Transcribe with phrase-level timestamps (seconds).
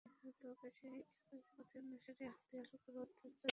[0.03, 0.97] Shirley এবদোকে সেই
[1.09, 3.49] একই পথের অনুসারী আখ্যায়িত করা মাত্রাতিরিক্ত শোনাবে না।